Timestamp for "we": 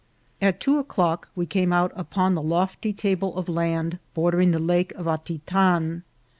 1.35-1.45